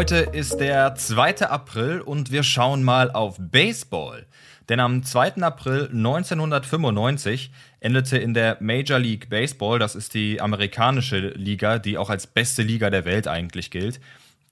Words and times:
Heute 0.00 0.30
ist 0.32 0.60
der 0.60 0.94
2. 0.94 1.42
April 1.50 2.00
und 2.00 2.32
wir 2.32 2.42
schauen 2.42 2.82
mal 2.82 3.10
auf 3.10 3.36
Baseball. 3.38 4.24
Denn 4.70 4.80
am 4.80 5.02
2. 5.02 5.42
April 5.42 5.90
1995 5.92 7.50
endete 7.80 8.16
in 8.16 8.32
der 8.32 8.56
Major 8.60 8.98
League 8.98 9.28
Baseball, 9.28 9.78
das 9.78 9.94
ist 9.94 10.14
die 10.14 10.40
amerikanische 10.40 11.18
Liga, 11.36 11.78
die 11.78 11.98
auch 11.98 12.08
als 12.08 12.26
beste 12.26 12.62
Liga 12.62 12.88
der 12.88 13.04
Welt 13.04 13.28
eigentlich 13.28 13.70
gilt, 13.70 14.00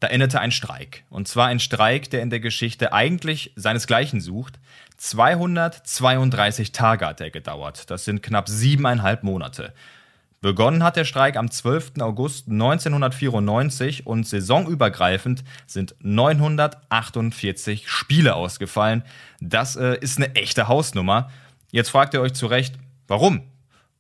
da 0.00 0.08
endete 0.08 0.38
ein 0.38 0.52
Streik. 0.52 1.04
Und 1.08 1.28
zwar 1.28 1.46
ein 1.46 1.60
Streik, 1.60 2.10
der 2.10 2.20
in 2.20 2.28
der 2.28 2.40
Geschichte 2.40 2.92
eigentlich 2.92 3.54
seinesgleichen 3.56 4.20
sucht. 4.20 4.58
232 4.98 6.72
Tage 6.72 7.06
hat 7.06 7.22
er 7.22 7.30
gedauert. 7.30 7.90
Das 7.90 8.04
sind 8.04 8.22
knapp 8.22 8.50
siebeneinhalb 8.50 9.22
Monate. 9.22 9.72
Begonnen 10.40 10.84
hat 10.84 10.94
der 10.94 11.04
Streik 11.04 11.36
am 11.36 11.50
12. 11.50 11.94
August 12.00 12.48
1994 12.48 14.06
und 14.06 14.24
saisonübergreifend 14.24 15.42
sind 15.66 15.96
948 16.00 17.88
Spiele 17.88 18.36
ausgefallen. 18.36 19.02
Das 19.40 19.74
äh, 19.74 19.96
ist 20.00 20.18
eine 20.18 20.34
echte 20.36 20.68
Hausnummer. 20.68 21.30
Jetzt 21.72 21.90
fragt 21.90 22.14
ihr 22.14 22.20
euch 22.20 22.34
zu 22.34 22.46
Recht, 22.46 22.76
warum? 23.08 23.42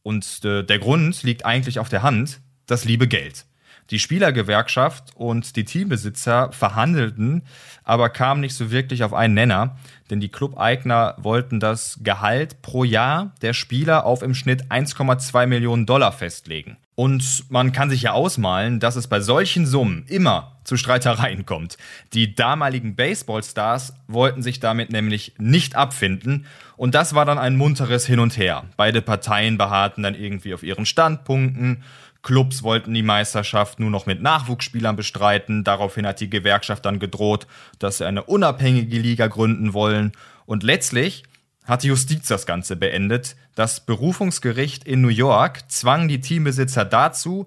Und 0.04 0.44
äh, 0.44 0.62
der 0.62 0.78
Grund 0.78 1.24
liegt 1.24 1.44
eigentlich 1.44 1.80
auf 1.80 1.88
der 1.88 2.02
Hand, 2.02 2.40
das 2.66 2.84
liebe 2.84 3.08
Geld. 3.08 3.44
Die 3.90 3.98
Spielergewerkschaft 3.98 5.16
und 5.16 5.56
die 5.56 5.64
Teambesitzer 5.64 6.52
verhandelten, 6.52 7.42
aber 7.84 8.10
kamen 8.10 8.42
nicht 8.42 8.54
so 8.54 8.70
wirklich 8.70 9.02
auf 9.02 9.14
einen 9.14 9.34
Nenner, 9.34 9.76
denn 10.10 10.20
die 10.20 10.28
Clubeigner 10.28 11.14
wollten 11.18 11.58
das 11.58 11.98
Gehalt 12.02 12.60
pro 12.60 12.84
Jahr 12.84 13.32
der 13.40 13.54
Spieler 13.54 14.04
auf 14.04 14.22
im 14.22 14.34
Schnitt 14.34 14.66
1,2 14.70 15.46
Millionen 15.46 15.86
Dollar 15.86 16.12
festlegen. 16.12 16.76
Und 16.94 17.44
man 17.48 17.72
kann 17.72 17.88
sich 17.88 18.02
ja 18.02 18.12
ausmalen, 18.12 18.80
dass 18.80 18.96
es 18.96 19.06
bei 19.06 19.20
solchen 19.20 19.66
Summen 19.66 20.04
immer 20.08 20.57
zu 20.68 20.76
Streitereien 20.76 21.46
kommt. 21.46 21.78
Die 22.12 22.34
damaligen 22.34 22.94
Baseballstars 22.94 23.94
wollten 24.06 24.42
sich 24.42 24.60
damit 24.60 24.92
nämlich 24.92 25.34
nicht 25.38 25.74
abfinden 25.74 26.46
und 26.76 26.94
das 26.94 27.14
war 27.14 27.24
dann 27.24 27.38
ein 27.38 27.56
munteres 27.56 28.06
Hin 28.06 28.20
und 28.20 28.36
Her. 28.36 28.64
Beide 28.76 29.02
Parteien 29.02 29.58
beharrten 29.58 30.04
dann 30.04 30.14
irgendwie 30.14 30.54
auf 30.54 30.62
ihren 30.62 30.86
Standpunkten 30.86 31.82
Clubs 32.22 32.62
wollten 32.62 32.92
die 32.92 33.02
Meisterschaft 33.02 33.80
nur 33.80 33.90
noch 33.90 34.06
mit 34.06 34.20
Nachwuchsspielern 34.20 34.96
bestreiten. 34.96 35.64
Daraufhin 35.64 36.06
hat 36.06 36.20
die 36.20 36.28
Gewerkschaft 36.28 36.84
dann 36.84 36.98
gedroht, 36.98 37.46
dass 37.78 37.98
sie 37.98 38.06
eine 38.06 38.24
unabhängige 38.24 38.98
Liga 38.98 39.28
gründen 39.28 39.72
wollen. 39.72 40.12
Und 40.44 40.62
letztlich 40.62 41.22
hat 41.64 41.84
die 41.84 41.88
Justiz 41.88 42.26
das 42.28 42.44
Ganze 42.44 42.76
beendet. 42.76 43.36
Das 43.54 43.86
Berufungsgericht 43.86 44.84
in 44.84 45.00
New 45.00 45.08
York 45.08 45.70
zwang 45.70 46.08
die 46.08 46.20
Teambesitzer 46.20 46.84
dazu, 46.84 47.46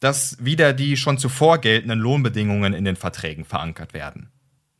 dass 0.00 0.36
wieder 0.44 0.72
die 0.72 0.96
schon 0.96 1.18
zuvor 1.18 1.58
geltenden 1.58 2.00
Lohnbedingungen 2.00 2.72
in 2.74 2.84
den 2.84 2.96
Verträgen 2.96 3.44
verankert 3.44 3.94
werden. 3.94 4.30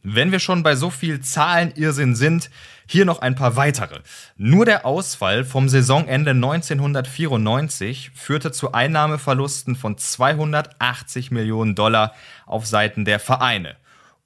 Wenn 0.03 0.33
wir 0.33 0.39
schon 0.39 0.63
bei 0.63 0.77
so 0.77 0.89
viel 0.89 1.21
Zahlenirrsinn 1.21 2.15
sind, 2.15 2.51
hier 2.87 3.05
noch 3.05 3.21
ein 3.21 3.35
paar 3.35 3.57
weitere. 3.57 4.01
Nur 4.37 4.65
der 4.65 4.87
Ausfall 4.87 5.45
vom 5.45 5.69
Saisonende 5.69 6.31
1994 6.31 8.11
führte 8.15 8.51
zu 8.51 8.73
Einnahmeverlusten 8.73 9.77
von 9.77 9.99
280 9.99 11.31
Millionen 11.31 11.75
Dollar 11.75 12.15
auf 12.47 12.67
Seiten 12.67 13.05
der 13.05 13.21
Vereine. 13.21 13.77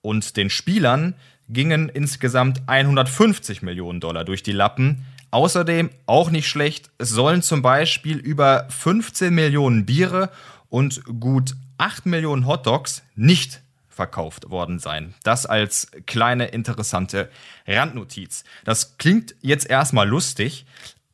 Und 0.00 0.36
den 0.36 0.48
Spielern 0.48 1.14
gingen 1.48 1.88
insgesamt 1.88 2.62
150 2.68 3.62
Millionen 3.62 3.98
Dollar 3.98 4.24
durch 4.24 4.44
die 4.44 4.52
Lappen. 4.52 5.04
Außerdem, 5.32 5.90
auch 6.06 6.30
nicht 6.30 6.48
schlecht, 6.48 6.90
es 6.98 7.10
sollen 7.10 7.42
zum 7.42 7.62
Beispiel 7.62 8.18
über 8.18 8.68
15 8.70 9.34
Millionen 9.34 9.86
Biere 9.86 10.30
und 10.74 11.04
gut 11.20 11.54
8 11.78 12.04
Millionen 12.04 12.48
Hotdogs 12.48 13.04
nicht 13.14 13.60
verkauft 13.88 14.50
worden 14.50 14.80
sein. 14.80 15.14
Das 15.22 15.46
als 15.46 15.86
kleine 16.06 16.46
interessante 16.46 17.30
Randnotiz. 17.64 18.42
Das 18.64 18.98
klingt 18.98 19.36
jetzt 19.40 19.70
erstmal 19.70 20.08
lustig, 20.08 20.66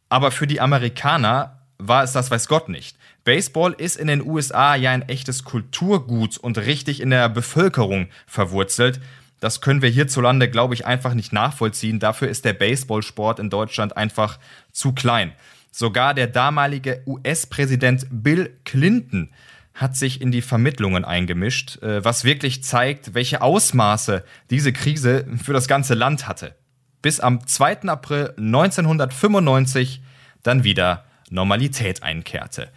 aber 0.08 0.30
für 0.30 0.46
die 0.46 0.62
Amerikaner 0.62 1.58
war 1.76 2.02
es 2.02 2.12
das 2.12 2.30
weiß 2.30 2.48
Gott 2.48 2.70
nicht. 2.70 2.96
Baseball 3.24 3.74
ist 3.74 3.96
in 3.96 4.06
den 4.06 4.26
USA 4.26 4.76
ja 4.76 4.92
ein 4.92 5.06
echtes 5.10 5.44
Kulturgut 5.44 6.38
und 6.38 6.56
richtig 6.56 7.02
in 7.02 7.10
der 7.10 7.28
Bevölkerung 7.28 8.08
verwurzelt. 8.26 8.98
Das 9.40 9.60
können 9.60 9.82
wir 9.82 9.90
hierzulande, 9.90 10.48
glaube 10.48 10.72
ich, 10.72 10.86
einfach 10.86 11.12
nicht 11.12 11.34
nachvollziehen. 11.34 12.00
Dafür 12.00 12.28
ist 12.28 12.46
der 12.46 12.54
Baseballsport 12.54 13.38
in 13.38 13.50
Deutschland 13.50 13.94
einfach 13.94 14.38
zu 14.72 14.94
klein. 14.94 15.34
Sogar 15.70 16.14
der 16.14 16.26
damalige 16.26 17.02
US-Präsident 17.06 18.06
Bill 18.10 18.56
Clinton 18.64 19.30
hat 19.74 19.96
sich 19.96 20.20
in 20.20 20.30
die 20.30 20.42
Vermittlungen 20.42 21.04
eingemischt, 21.04 21.82
äh, 21.82 22.04
was 22.04 22.24
wirklich 22.24 22.62
zeigt, 22.62 23.14
welche 23.14 23.40
Ausmaße 23.40 24.24
diese 24.50 24.72
Krise 24.72 25.26
für 25.42 25.52
das 25.52 25.68
ganze 25.68 25.94
Land 25.94 26.28
hatte. 26.28 26.54
Bis 27.02 27.20
am 27.20 27.46
2. 27.46 27.82
April 27.88 28.34
1995 28.36 30.02
dann 30.42 30.64
wieder 30.64 31.04
Normalität 31.30 32.02
einkehrte. 32.02 32.68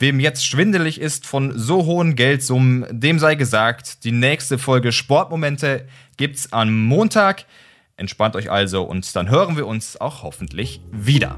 Wem 0.00 0.20
jetzt 0.20 0.44
schwindelig 0.44 1.00
ist 1.00 1.26
von 1.26 1.56
so 1.58 1.84
hohen 1.84 2.16
Geldsummen, 2.16 2.86
dem 2.90 3.18
sei 3.18 3.34
gesagt, 3.34 4.04
die 4.04 4.12
nächste 4.12 4.58
Folge 4.58 4.92
Sportmomente 4.92 5.86
gibt's 6.16 6.52
am 6.52 6.86
Montag. 6.86 7.44
Entspannt 7.96 8.36
euch 8.36 8.50
also 8.50 8.84
und 8.84 9.14
dann 9.14 9.28
hören 9.28 9.56
wir 9.56 9.66
uns 9.66 10.00
auch 10.00 10.22
hoffentlich 10.22 10.80
wieder. 10.90 11.36